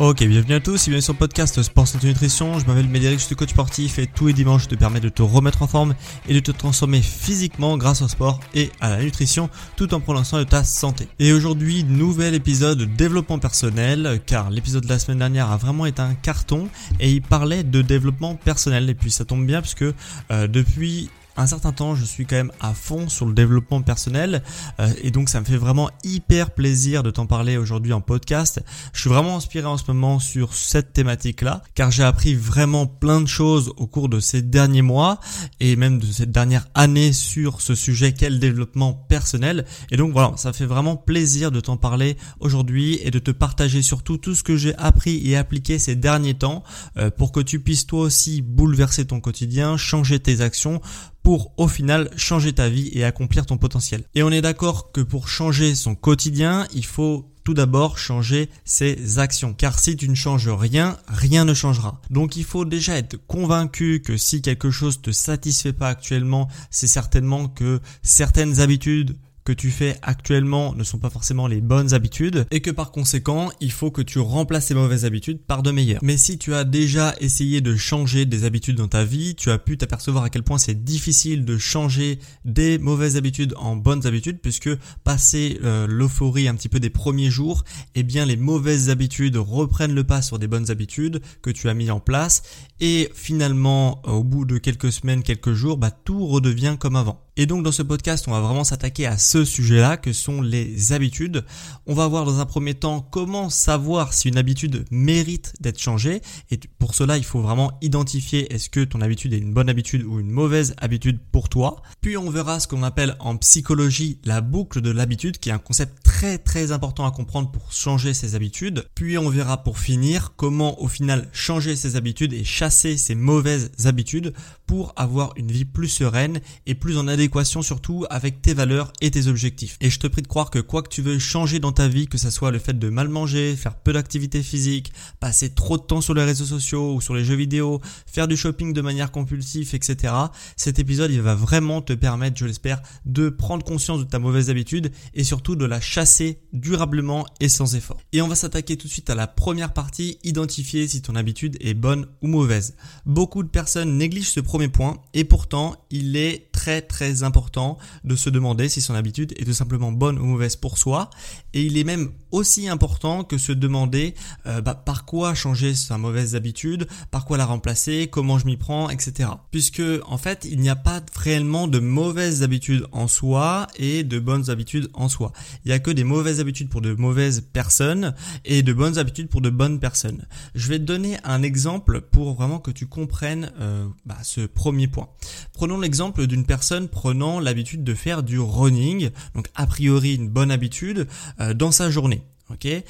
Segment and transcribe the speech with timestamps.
[0.00, 2.56] Ok, bienvenue à tous, bienvenue sur le podcast Sport Santé Nutrition.
[2.60, 5.08] Je m'appelle Médéric, je suis coach sportif et tous les dimanches je te permets de
[5.08, 5.96] te remettre en forme
[6.28, 10.22] et de te transformer physiquement grâce au sport et à la nutrition tout en prenant
[10.22, 11.08] soin de ta santé.
[11.18, 15.84] Et aujourd'hui, nouvel épisode de développement personnel car l'épisode de la semaine dernière a vraiment
[15.84, 16.68] été un carton
[17.00, 21.46] et il parlait de développement personnel et puis ça tombe bien puisque euh, depuis un
[21.46, 24.42] certain temps, je suis quand même à fond sur le développement personnel
[24.80, 28.60] euh, et donc ça me fait vraiment hyper plaisir de t'en parler aujourd'hui en podcast.
[28.92, 33.20] Je suis vraiment inspiré en ce moment sur cette thématique-là car j'ai appris vraiment plein
[33.20, 35.20] de choses au cours de ces derniers mois
[35.60, 39.64] et même de cette dernière année sur ce sujet qu'est le développement personnel.
[39.92, 43.82] Et donc voilà, ça fait vraiment plaisir de t'en parler aujourd'hui et de te partager
[43.82, 46.64] surtout tout ce que j'ai appris et appliqué ces derniers temps
[46.96, 50.80] euh, pour que tu puisses toi aussi bouleverser ton quotidien, changer tes actions
[51.28, 54.02] pour au final changer ta vie et accomplir ton potentiel.
[54.14, 59.18] Et on est d'accord que pour changer son quotidien, il faut tout d'abord changer ses
[59.18, 59.52] actions.
[59.52, 62.00] Car si tu ne changes rien, rien ne changera.
[62.08, 66.86] Donc il faut déjà être convaincu que si quelque chose te satisfait pas actuellement, c'est
[66.86, 72.46] certainement que certaines habitudes que tu fais actuellement ne sont pas forcément les bonnes habitudes
[72.50, 76.00] et que par conséquent, il faut que tu remplaces ces mauvaises habitudes par de meilleures.
[76.02, 79.56] Mais si tu as déjà essayé de changer des habitudes dans ta vie, tu as
[79.56, 84.38] pu t'apercevoir à quel point c'est difficile de changer des mauvaises habitudes en bonnes habitudes
[84.42, 84.68] puisque
[85.02, 87.64] passer euh, l'euphorie un petit peu des premiers jours,
[87.94, 91.74] eh bien les mauvaises habitudes reprennent le pas sur des bonnes habitudes que tu as
[91.74, 92.42] mis en place
[92.80, 97.24] et finalement au bout de quelques semaines, quelques jours, bah tout redevient comme avant.
[97.38, 100.92] Et donc dans ce podcast, on va vraiment s'attaquer à ce sujet-là que sont les
[100.92, 101.44] habitudes.
[101.86, 106.20] On va voir dans un premier temps comment savoir si une habitude mérite d'être changée.
[106.50, 110.04] Et pour cela, il faut vraiment identifier est-ce que ton habitude est une bonne habitude
[110.04, 111.82] ou une mauvaise habitude pour toi.
[112.00, 115.58] Puis on verra ce qu'on appelle en psychologie la boucle de l'habitude, qui est un
[115.58, 118.86] concept très très important à comprendre pour changer ses habitudes.
[118.94, 123.70] Puis on verra pour finir comment au final changer ses habitudes et chasser ces mauvaises
[123.84, 124.32] habitudes
[124.66, 129.10] pour avoir une vie plus sereine et plus en adéquation surtout avec tes valeurs et
[129.10, 129.76] tes objectifs.
[129.80, 132.06] Et je te prie de croire que quoi que tu veux changer dans ta vie,
[132.06, 135.82] que ce soit le fait de mal manger, faire peu d'activité physique, passer trop de
[135.82, 139.10] temps sur les réseaux sociaux ou sur les jeux vidéo, faire du shopping de manière
[139.10, 140.14] compulsive, etc.
[140.56, 144.50] Cet épisode, il va vraiment te permettre, je l'espère, de prendre conscience de ta mauvaise
[144.50, 147.98] habitude et surtout de la chasser durablement et sans effort.
[148.12, 151.56] Et on va s'attaquer tout de suite à la première partie, identifier si ton habitude
[151.60, 152.76] est bonne ou mauvaise.
[153.06, 158.16] Beaucoup de personnes négligent ce premier point et pourtant il est très très important de
[158.16, 161.08] se demander si son habitude est tout simplement bonne ou mauvaise pour soi
[161.54, 165.98] et il est même aussi important que se demander euh, bah, par quoi changer sa
[165.98, 169.30] mauvaise habitude, par quoi la remplacer, comment je m'y prends, etc.
[169.52, 174.18] Puisque en fait il n'y a pas réellement de mauvaises habitudes en soi et de
[174.18, 175.32] bonnes habitudes en soi.
[175.64, 179.28] Il n'y a que des mauvaises habitudes pour de mauvaises personnes et de bonnes habitudes
[179.28, 180.26] pour de bonnes personnes.
[180.56, 184.88] Je vais te donner un exemple pour vraiment que tu comprennes euh, bah, ce premier
[184.88, 185.08] point.
[185.52, 190.50] Prenons l'exemple d'une personne prenant l'habitude de faire du running, donc a priori une bonne
[190.50, 191.06] habitude,
[191.40, 192.24] euh, dans sa journée.
[192.50, 192.82] Ok, euh,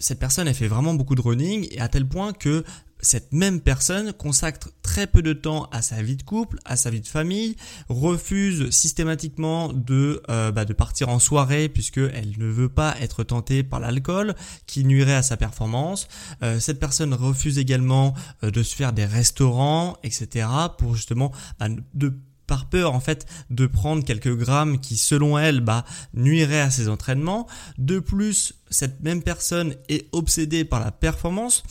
[0.00, 2.64] cette personne elle fait vraiment beaucoup de running et à tel point que
[3.00, 6.90] cette même personne consacre très peu de temps à sa vie de couple, à sa
[6.90, 7.56] vie de famille,
[7.88, 13.62] refuse systématiquement de, euh, bah, de partir en soirée puisqu'elle ne veut pas être tentée
[13.62, 14.34] par l'alcool
[14.66, 16.08] qui nuirait à sa performance.
[16.42, 20.48] Euh, cette personne refuse également euh, de se faire des restaurants, etc.
[20.78, 22.14] pour justement bah, de
[22.46, 25.84] par peur en fait de prendre quelques grammes qui selon elle bah,
[26.14, 27.46] nuiraient à ses entraînements.
[27.78, 31.62] De plus, cette même personne est obsédée par la performance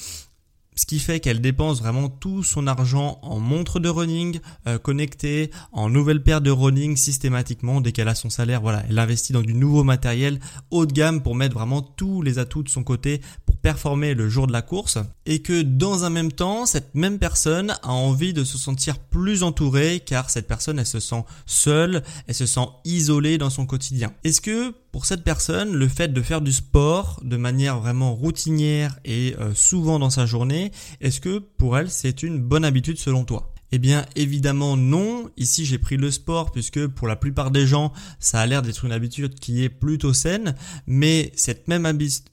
[0.76, 5.50] ce qui fait qu'elle dépense vraiment tout son argent en montre de running euh, connectée,
[5.72, 8.62] en nouvelle paire de running systématiquement dès qu'elle a son salaire.
[8.62, 10.40] Voilà, elle investit dans du nouveau matériel
[10.72, 13.22] haut de gamme pour mettre vraiment tous les atouts de son côté
[13.66, 17.72] performer le jour de la course et que dans un même temps, cette même personne
[17.82, 22.36] a envie de se sentir plus entourée car cette personne elle se sent seule, elle
[22.36, 24.14] se sent isolée dans son quotidien.
[24.24, 29.00] Est-ce que pour cette personne, le fait de faire du sport de manière vraiment routinière
[29.04, 30.72] et euh, souvent dans sa journée,
[31.02, 33.55] est-ce que pour elle c'est une bonne habitude selon toi?
[33.76, 37.92] Eh bien évidemment non, ici j'ai pris le sport puisque pour la plupart des gens
[38.20, 40.56] ça a l'air d'être une habitude qui est plutôt saine,
[40.88, 41.86] mais cette même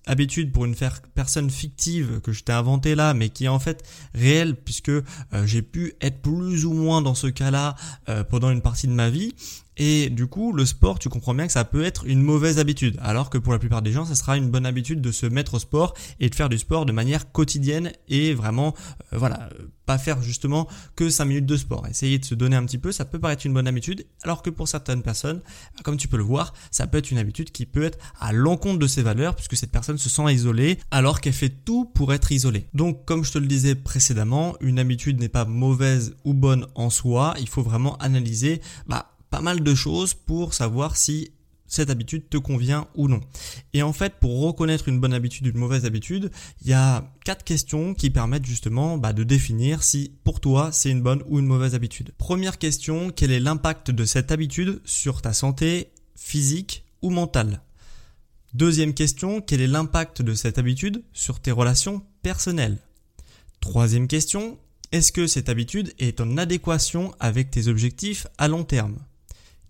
[0.06, 0.76] habitude pour une
[1.16, 3.82] personne fictive que je t'ai inventée là, mais qui est en fait
[4.14, 5.02] réelle puisque euh,
[5.44, 7.74] j'ai pu être plus ou moins dans ce cas-là
[8.08, 9.34] euh, pendant une partie de ma vie,
[9.76, 12.98] et du coup, le sport, tu comprends bien que ça peut être une mauvaise habitude,
[13.02, 15.54] alors que pour la plupart des gens, ça sera une bonne habitude de se mettre
[15.54, 18.74] au sport et de faire du sport de manière quotidienne et vraiment,
[19.12, 19.48] euh, voilà,
[19.86, 21.86] pas faire justement que 5 minutes de sport.
[21.88, 24.50] Essayer de se donner un petit peu, ça peut paraître une bonne habitude, alors que
[24.50, 25.40] pour certaines personnes,
[25.84, 28.78] comme tu peux le voir, ça peut être une habitude qui peut être à l'encontre
[28.78, 32.30] de ses valeurs, puisque cette personne se sent isolée, alors qu'elle fait tout pour être
[32.30, 32.66] isolée.
[32.74, 36.90] Donc, comme je te le disais précédemment, une habitude n'est pas mauvaise ou bonne en
[36.90, 41.32] soi, il faut vraiment analyser, bah, pas mal de choses pour savoir si
[41.66, 43.20] cette habitude te convient ou non.
[43.72, 46.30] Et en fait, pour reconnaître une bonne habitude, une mauvaise habitude,
[46.60, 50.90] il y a quatre questions qui permettent justement bah, de définir si pour toi c'est
[50.90, 52.12] une bonne ou une mauvaise habitude.
[52.18, 57.62] Première question, quel est l'impact de cette habitude sur ta santé physique ou mentale?
[58.52, 62.76] Deuxième question, quel est l'impact de cette habitude sur tes relations personnelles?
[63.60, 64.58] Troisième question,
[64.92, 68.98] est-ce que cette habitude est en adéquation avec tes objectifs à long terme?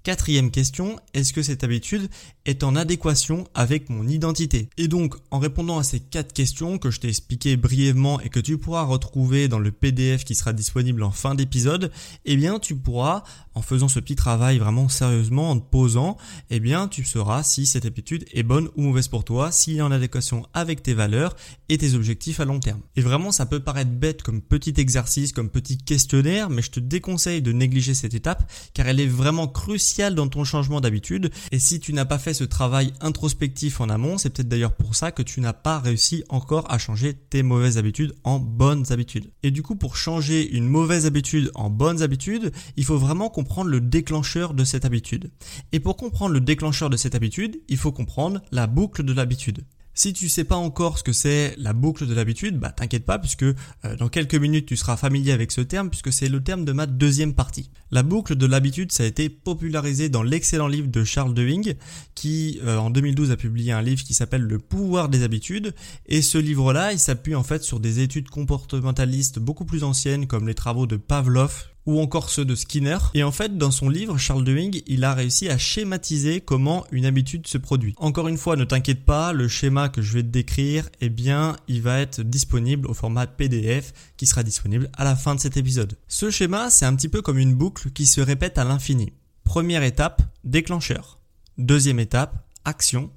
[0.02, 2.08] Quatrième question, est-ce que cette habitude
[2.44, 6.90] est en adéquation avec mon identité Et donc, en répondant à ces quatre questions que
[6.90, 11.02] je t'ai expliquées brièvement et que tu pourras retrouver dans le PDF qui sera disponible
[11.02, 11.90] en fin d'épisode,
[12.24, 13.22] eh bien, tu pourras,
[13.54, 16.16] en faisant ce petit travail vraiment sérieusement, en te posant,
[16.50, 19.82] eh bien, tu sauras si cette habitude est bonne ou mauvaise pour toi, s'il est
[19.82, 21.36] en adéquation avec tes valeurs
[21.68, 22.80] et tes objectifs à long terme.
[22.96, 26.80] Et vraiment, ça peut paraître bête comme petit exercice, comme petit questionnaire, mais je te
[26.80, 31.30] déconseille de négliger cette étape car elle est vraiment cruciale dans ton changement d'habitude.
[31.50, 34.94] Et si tu n'as pas fait ce travail introspectif en amont, c'est peut-être d'ailleurs pour
[34.94, 39.30] ça que tu n'as pas réussi encore à changer tes mauvaises habitudes en bonnes habitudes.
[39.42, 43.70] Et du coup, pour changer une mauvaise habitude en bonnes habitudes, il faut vraiment comprendre
[43.70, 45.30] le déclencheur de cette habitude.
[45.72, 49.64] Et pour comprendre le déclencheur de cette habitude, il faut comprendre la boucle de l'habitude.
[49.94, 53.18] Si tu sais pas encore ce que c'est la boucle de l'habitude, bah t'inquiète pas
[53.18, 53.54] puisque euh,
[53.98, 56.86] dans quelques minutes tu seras familier avec ce terme puisque c'est le terme de ma
[56.86, 57.70] deuxième partie.
[57.90, 61.74] La boucle de l'habitude, ça a été popularisé dans l'excellent livre de Charles Dewing
[62.14, 65.74] qui euh, en 2012 a publié un livre qui s'appelle Le pouvoir des habitudes
[66.06, 70.48] et ce livre-là, il s'appuie en fait sur des études comportementalistes beaucoup plus anciennes comme
[70.48, 72.98] les travaux de Pavlov ou encore ceux de Skinner.
[73.14, 77.06] Et en fait, dans son livre, Charles Dewing, il a réussi à schématiser comment une
[77.06, 77.94] habitude se produit.
[77.96, 81.56] Encore une fois, ne t'inquiète pas, le schéma que je vais te décrire, eh bien,
[81.68, 85.56] il va être disponible au format PDF qui sera disponible à la fin de cet
[85.56, 85.96] épisode.
[86.08, 89.12] Ce schéma, c'est un petit peu comme une boucle qui se répète à l'infini.
[89.44, 91.18] Première étape, déclencheur.
[91.58, 93.10] Deuxième étape, action.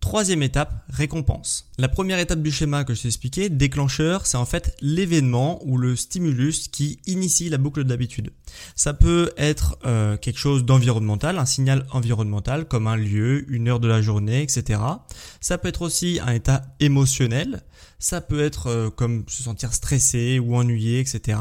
[0.00, 1.68] Troisième étape, récompense.
[1.76, 5.76] La première étape du schéma que je t'ai expliqué, déclencheur, c'est en fait l'événement ou
[5.76, 8.30] le stimulus qui initie la boucle d'habitude.
[8.76, 13.80] Ça peut être euh, quelque chose d'environnemental, un signal environnemental comme un lieu, une heure
[13.80, 14.80] de la journée, etc.
[15.40, 17.62] Ça peut être aussi un état émotionnel.
[17.98, 21.40] Ça peut être euh, comme se sentir stressé ou ennuyé, etc.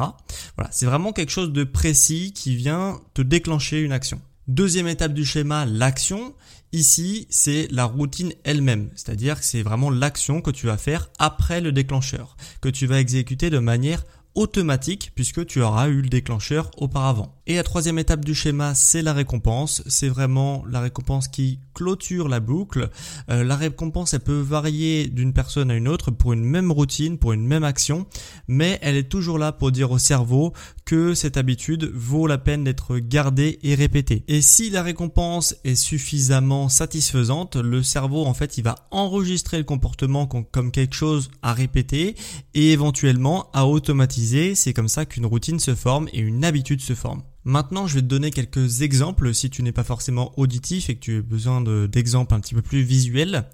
[0.55, 4.19] Voilà, c'est vraiment quelque chose de précis qui vient te déclencher une action.
[4.47, 6.33] Deuxième étape du schéma, l'action.
[6.71, 11.59] Ici, c'est la routine elle-même, c'est-à-dire que c'est vraiment l'action que tu vas faire après
[11.59, 14.05] le déclencheur, que tu vas exécuter de manière
[14.37, 17.33] automatique puisque tu auras eu le déclencheur auparavant.
[17.47, 19.81] Et la troisième étape du schéma, c'est la récompense.
[19.87, 22.89] C'est vraiment la récompense qui clôture la boucle.
[23.29, 27.17] Euh, la récompense, elle peut varier d'une personne à une autre pour une même routine,
[27.17, 28.05] pour une même action,
[28.47, 30.53] mais elle est toujours là pour dire au cerveau
[30.85, 34.23] que cette habitude vaut la peine d'être gardée et répétée.
[34.27, 39.63] Et si la récompense est suffisamment satisfaisante, le cerveau, en fait, il va enregistrer le
[39.63, 42.15] comportement comme quelque chose à répéter
[42.53, 44.26] et éventuellement à automatiser.
[44.55, 47.23] C'est comme ça qu'une routine se forme et une habitude se forme.
[47.45, 50.99] Maintenant, je vais te donner quelques exemples si tu n'es pas forcément auditif et que
[50.99, 53.45] tu as besoin d'exemples un petit peu plus visuels.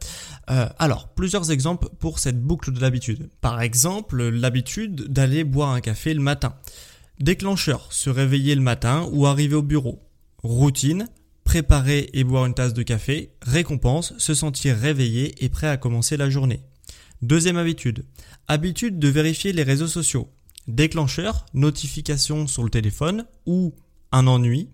[0.50, 3.30] Euh, alors, plusieurs exemples pour cette boucle de l'habitude.
[3.40, 6.56] Par exemple, l'habitude d'aller boire un café le matin.
[7.20, 10.02] Déclencheur, se réveiller le matin ou arriver au bureau.
[10.42, 11.08] Routine,
[11.44, 13.32] préparer et boire une tasse de café.
[13.44, 16.62] Récompense, se sentir réveillé et prêt à commencer la journée.
[17.22, 18.06] Deuxième habitude.
[18.48, 20.30] Habitude de vérifier les réseaux sociaux.
[20.68, 23.74] Déclencheur, notification sur le téléphone ou
[24.12, 24.70] un ennui.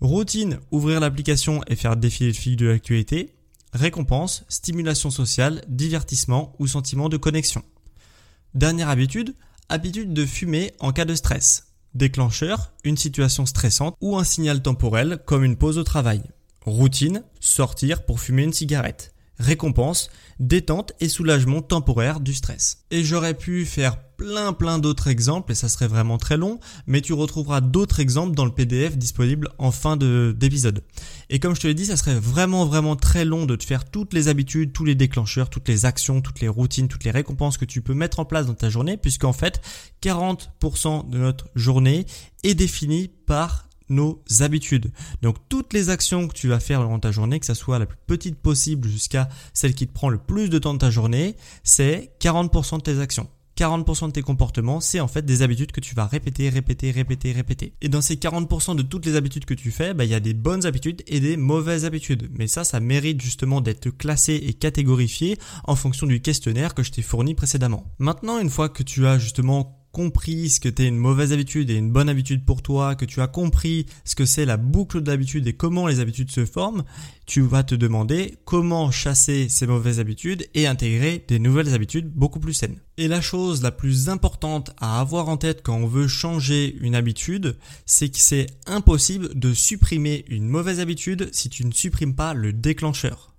[0.00, 3.34] Routine, ouvrir l'application et faire défiler le fil de l'actualité.
[3.72, 7.62] Récompense, stimulation sociale, divertissement ou sentiment de connexion.
[8.54, 9.34] Dernière habitude,
[9.68, 11.72] habitude de fumer en cas de stress.
[11.94, 16.22] Déclencheur, une situation stressante ou un signal temporel comme une pause au travail.
[16.64, 20.10] Routine, sortir pour fumer une cigarette récompense,
[20.40, 22.84] détente et soulagement temporaire du stress.
[22.90, 27.00] Et j'aurais pu faire plein plein d'autres exemples et ça serait vraiment très long, mais
[27.00, 30.82] tu retrouveras d'autres exemples dans le PDF disponible en fin d'épisode.
[31.30, 33.88] Et comme je te l'ai dit, ça serait vraiment vraiment très long de te faire
[33.88, 37.56] toutes les habitudes, tous les déclencheurs, toutes les actions, toutes les routines, toutes les récompenses
[37.56, 39.62] que tu peux mettre en place dans ta journée, puisqu'en fait,
[40.02, 42.04] 40% de notre journée
[42.42, 44.90] est définie par nos habitudes.
[45.22, 47.86] Donc toutes les actions que tu vas faire durant ta journée, que ça soit la
[47.86, 51.36] plus petite possible jusqu'à celle qui te prend le plus de temps de ta journée,
[51.62, 53.28] c'est 40% de tes actions.
[53.58, 57.32] 40% de tes comportements, c'est en fait des habitudes que tu vas répéter, répéter, répéter,
[57.32, 57.72] répéter.
[57.82, 60.20] Et dans ces 40% de toutes les habitudes que tu fais, bah, il y a
[60.20, 62.30] des bonnes habitudes et des mauvaises habitudes.
[62.38, 66.92] Mais ça, ça mérite justement d'être classé et catégorifié en fonction du questionnaire que je
[66.92, 67.84] t'ai fourni précédemment.
[67.98, 71.76] Maintenant, une fois que tu as justement compris ce que t'es une mauvaise habitude et
[71.76, 75.46] une bonne habitude pour toi, que tu as compris ce que c'est la boucle d'habitude
[75.46, 76.84] et comment les habitudes se forment,
[77.26, 82.40] tu vas te demander comment chasser ces mauvaises habitudes et intégrer des nouvelles habitudes beaucoup
[82.40, 82.80] plus saines.
[82.96, 86.94] Et la chose la plus importante à avoir en tête quand on veut changer une
[86.94, 92.34] habitude, c'est que c'est impossible de supprimer une mauvaise habitude si tu ne supprimes pas
[92.34, 93.37] le déclencheur.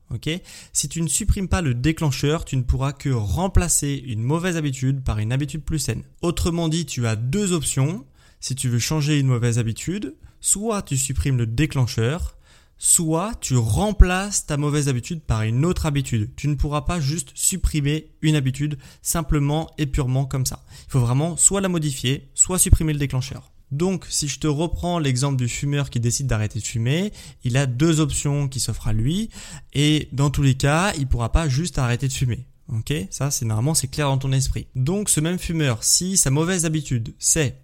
[0.73, 5.03] Si tu ne supprimes pas le déclencheur, tu ne pourras que remplacer une mauvaise habitude
[5.03, 6.03] par une habitude plus saine.
[6.21, 8.05] Autrement dit, tu as deux options.
[8.39, 12.37] Si tu veux changer une mauvaise habitude, soit tu supprimes le déclencheur,
[12.77, 16.31] soit tu remplaces ta mauvaise habitude par une autre habitude.
[16.35, 20.63] Tu ne pourras pas juste supprimer une habitude simplement et purement comme ça.
[20.87, 23.51] Il faut vraiment soit la modifier, soit supprimer le déclencheur.
[23.71, 27.65] Donc, si je te reprends l'exemple du fumeur qui décide d'arrêter de fumer, il a
[27.65, 29.29] deux options qui s'offrent à lui,
[29.73, 32.45] et dans tous les cas, il pourra pas juste arrêter de fumer.
[32.71, 32.93] Ok?
[33.09, 34.67] Ça, c'est normalement, c'est clair dans ton esprit.
[34.75, 37.61] Donc, ce même fumeur, si sa mauvaise habitude, c'est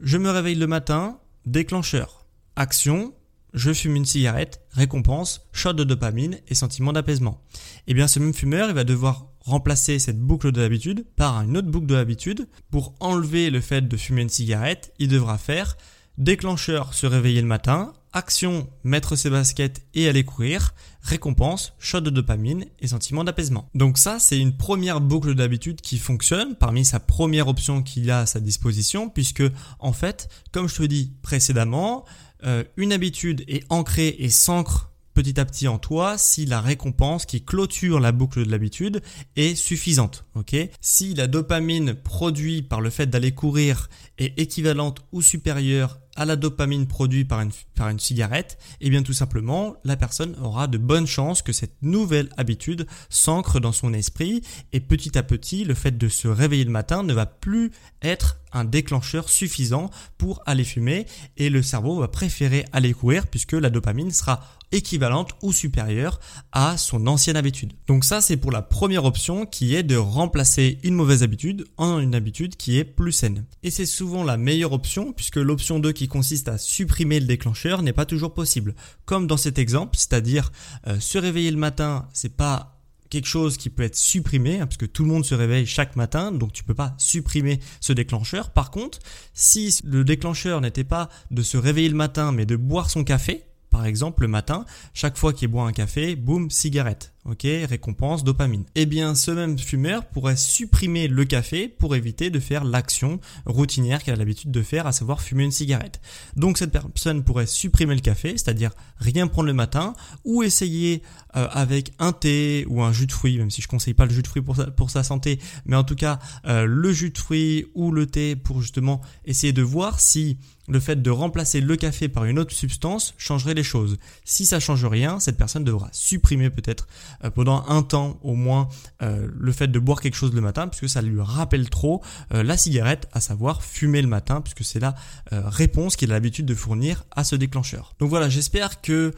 [0.00, 3.12] je me réveille le matin, déclencheur, action,
[3.52, 7.42] je fume une cigarette, récompense, shot de dopamine et sentiment d'apaisement.
[7.86, 11.56] Eh bien, ce même fumeur, il va devoir remplacer cette boucle de l'habitude par une
[11.56, 12.48] autre boucle de l'habitude.
[12.70, 15.76] Pour enlever le fait de fumer une cigarette, il devra faire
[16.20, 22.10] déclencheur se réveiller le matin, action mettre ses baskets et aller courir, récompense, shot de
[22.10, 23.70] dopamine et sentiment d'apaisement.
[23.74, 28.20] Donc ça, c'est une première boucle d'habitude qui fonctionne parmi sa première option qu'il a
[28.20, 29.42] à sa disposition puisque
[29.78, 32.04] en fait, comme je te dis précédemment,
[32.44, 34.89] euh, une habitude est ancrée et s'ancre
[35.20, 39.02] petit à petit en toi si la récompense qui clôture la boucle de l'habitude
[39.36, 40.24] est suffisante.
[40.34, 40.56] Ok?
[40.80, 46.36] Si la dopamine produite par le fait d'aller courir est équivalente ou supérieure à la
[46.36, 51.06] dopamine produite par une, cigarette, et eh bien tout simplement, la personne aura de bonnes
[51.06, 55.96] chances que cette nouvelle habitude s'ancre dans son esprit et petit à petit, le fait
[55.96, 57.70] de se réveiller le matin ne va plus
[58.02, 63.52] être un déclencheur suffisant pour aller fumer et le cerveau va préférer aller courir puisque
[63.52, 66.20] la dopamine sera équivalente ou supérieure
[66.52, 67.72] à son ancienne habitude.
[67.86, 71.98] Donc ça c'est pour la première option qui est de remplacer une mauvaise habitude en
[71.98, 73.44] une habitude qui est plus saine.
[73.62, 77.82] Et c'est souvent la meilleure option puisque l'option 2 qui consiste à supprimer le déclencheur
[77.82, 78.74] n'est pas toujours possible.
[79.04, 80.52] Comme dans cet exemple, c'est-à-dire
[80.86, 82.76] euh, se réveiller le matin, c'est pas
[83.10, 85.96] quelque chose qui peut être supprimé, hein, parce que tout le monde se réveille chaque
[85.96, 88.50] matin, donc tu peux pas supprimer ce déclencheur.
[88.50, 89.00] Par contre,
[89.34, 93.44] si le déclencheur n'était pas de se réveiller le matin, mais de boire son café,
[93.70, 97.12] par exemple, le matin, chaque fois qu'il boit un café, boum, cigarette.
[97.26, 98.64] Ok, récompense, dopamine.
[98.74, 104.02] Eh bien, ce même fumeur pourrait supprimer le café pour éviter de faire l'action routinière
[104.02, 106.00] qu'il a l'habitude de faire, à savoir fumer une cigarette.
[106.36, 109.92] Donc, cette personne pourrait supprimer le café, c'est-à-dire rien prendre le matin,
[110.24, 111.02] ou essayer
[111.36, 114.12] euh, avec un thé ou un jus de fruits, même si je conseille pas le
[114.12, 117.66] jus de fruits pour sa, santé, mais en tout cas, euh, le jus de fruits
[117.74, 120.38] ou le thé pour justement essayer de voir si
[120.70, 123.98] le fait de remplacer le café par une autre substance changerait les choses.
[124.24, 126.86] Si ça change rien, cette personne devra supprimer peut-être
[127.34, 128.68] pendant un temps au moins
[129.02, 132.02] euh, le fait de boire quelque chose le matin puisque ça lui rappelle trop
[132.32, 134.94] euh, la cigarette, à savoir fumer le matin puisque c'est la
[135.30, 137.94] réponse qu'il a l'habitude de fournir à ce déclencheur.
[137.98, 139.12] Donc voilà, j'espère que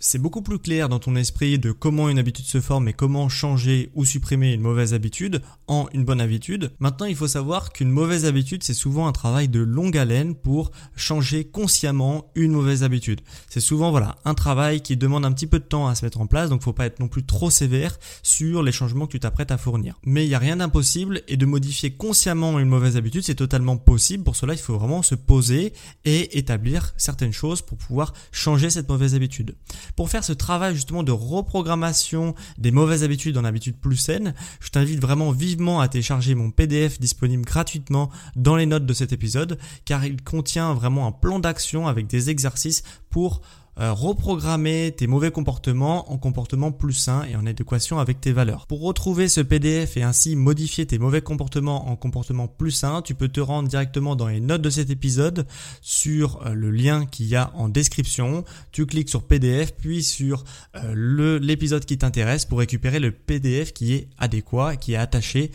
[0.00, 3.28] c'est beaucoup plus clair dans ton esprit de comment une habitude se forme et comment
[3.28, 6.72] changer ou supprimer une mauvaise habitude en une bonne habitude.
[6.78, 10.70] Maintenant, il faut savoir qu'une mauvaise habitude, c'est souvent un travail de longue haleine pour
[10.96, 13.20] changer consciemment une mauvaise habitude.
[13.48, 16.20] C'est souvent voilà un travail qui demande un petit peu de temps à se mettre
[16.20, 19.20] en place, donc faut pas être non plus trop sévère sur les changements que tu
[19.20, 19.98] t'apprêtes à fournir.
[20.04, 23.76] Mais il n'y a rien d'impossible et de modifier consciemment une mauvaise habitude, c'est totalement
[23.76, 24.24] possible.
[24.24, 25.72] Pour cela, il faut vraiment se poser
[26.04, 29.56] et établir certaines choses pour pouvoir changer cette mauvaise habitude.
[29.96, 34.70] Pour faire ce travail justement de reprogrammation des mauvaises habitudes en habitudes plus saines, je
[34.70, 39.58] t'invite vraiment vivement à télécharger mon PDF disponible gratuitement dans les notes de cet épisode
[39.84, 43.42] car il contient vraiment un plan d'action avec des exercices pour
[43.78, 48.66] euh, reprogrammer tes mauvais comportements en comportements plus sains et en adéquation avec tes valeurs.
[48.66, 53.14] Pour retrouver ce PDF et ainsi modifier tes mauvais comportements en comportements plus sains, tu
[53.14, 55.46] peux te rendre directement dans les notes de cet épisode
[55.80, 58.44] sur euh, le lien qu'il y a en description.
[58.72, 60.44] Tu cliques sur PDF puis sur
[60.76, 65.50] euh, l'épisode qui t'intéresse pour récupérer le PDF qui est adéquat, qui est attaché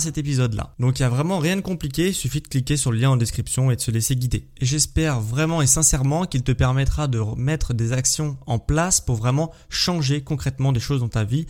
[0.00, 0.74] cet épisode-là.
[0.80, 3.10] Donc il y a vraiment rien de compliqué, il suffit de cliquer sur le lien
[3.10, 4.48] en description et de se laisser guider.
[4.60, 9.14] Et j'espère vraiment et sincèrement qu'il te permettra de mettre des actions en place pour
[9.14, 11.46] vraiment changer concrètement des choses dans ta vie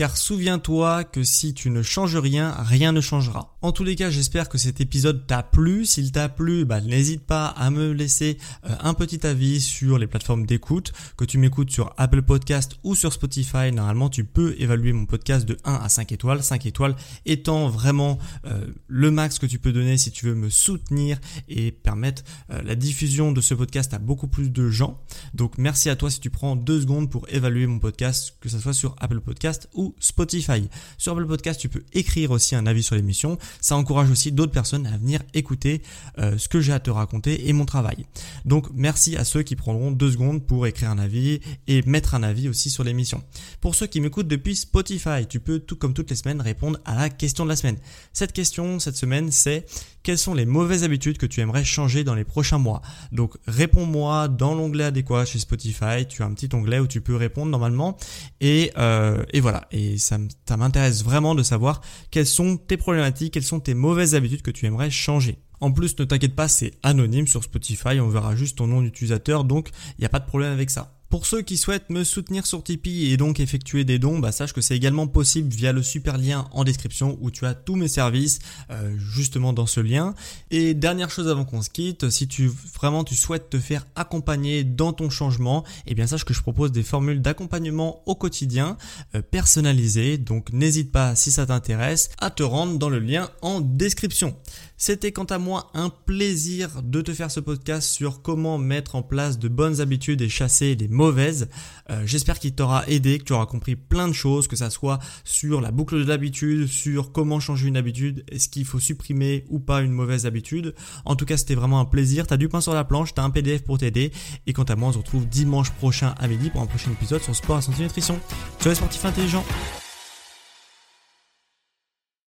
[0.00, 3.58] car souviens-toi que si tu ne changes rien, rien ne changera.
[3.60, 5.84] En tous les cas, j'espère que cet épisode t'a plu.
[5.84, 10.06] S'il t'a plu, bah, n'hésite pas à me laisser euh, un petit avis sur les
[10.06, 13.72] plateformes d'écoute, que tu m'écoutes sur Apple Podcast ou sur Spotify.
[13.72, 16.42] Normalement, tu peux évaluer mon podcast de 1 à 5 étoiles.
[16.42, 20.48] 5 étoiles étant vraiment euh, le max que tu peux donner si tu veux me
[20.48, 24.98] soutenir et permettre euh, la diffusion de ce podcast à beaucoup plus de gens.
[25.34, 28.58] Donc merci à toi si tu prends deux secondes pour évaluer mon podcast, que ce
[28.58, 30.68] soit sur Apple Podcast ou Spotify.
[30.98, 33.38] Sur Apple Podcast, tu peux écrire aussi un avis sur l'émission.
[33.60, 35.82] Ça encourage aussi d'autres personnes à venir écouter
[36.18, 38.06] euh, ce que j'ai à te raconter et mon travail.
[38.44, 42.22] Donc merci à ceux qui prendront deux secondes pour écrire un avis et mettre un
[42.22, 43.22] avis aussi sur l'émission.
[43.60, 46.94] Pour ceux qui m'écoutent depuis Spotify, tu peux tout comme toutes les semaines répondre à
[46.94, 47.76] la question de la semaine.
[48.12, 49.66] Cette question cette semaine, c'est
[50.02, 52.82] quelles sont les mauvaises habitudes que tu aimerais changer dans les prochains mois?
[53.12, 56.06] Donc réponds-moi dans l'onglet adéquat chez Spotify.
[56.08, 57.96] Tu as un petit onglet où tu peux répondre normalement.
[58.40, 59.66] Et, euh, et voilà.
[59.72, 60.18] Et ça,
[60.56, 64.66] m'intéresse vraiment de savoir quelles sont tes problématiques, quelles sont tes mauvaises habitudes que tu
[64.66, 65.38] aimerais changer.
[65.60, 69.44] En plus, ne t'inquiète pas, c'est anonyme sur Spotify, on verra juste ton nom d'utilisateur,
[69.44, 70.99] donc il n'y a pas de problème avec ça.
[71.10, 74.52] Pour ceux qui souhaitent me soutenir sur Tipeee et donc effectuer des dons, bah sache
[74.52, 77.88] que c'est également possible via le super lien en description où tu as tous mes
[77.88, 78.38] services
[78.70, 80.14] euh, justement dans ce lien.
[80.52, 84.62] Et dernière chose avant qu'on se quitte, si tu vraiment tu souhaites te faire accompagner
[84.62, 88.76] dans ton changement, eh bien sache que je propose des formules d'accompagnement au quotidien
[89.16, 90.16] euh, personnalisées.
[90.16, 94.36] Donc n'hésite pas si ça t'intéresse à te rendre dans le lien en description.
[94.76, 99.02] C'était quant à moi un plaisir de te faire ce podcast sur comment mettre en
[99.02, 103.46] place de bonnes habitudes et chasser les Euh, j'espère qu'il t'aura aidé, que tu auras
[103.46, 107.68] compris plein de choses, que ça soit sur la boucle de l'habitude, sur comment changer
[107.68, 110.74] une habitude, est-ce qu'il faut supprimer ou pas une mauvaise habitude.
[111.04, 112.26] En tout cas, c'était vraiment un plaisir.
[112.26, 114.12] T'as du pain sur la planche, t'as un PDF pour t'aider.
[114.46, 117.22] Et quant à moi, on se retrouve dimanche prochain à midi pour un prochain épisode
[117.22, 118.18] sur sport et santé nutrition.
[118.60, 119.44] Ciao les sportifs intelligents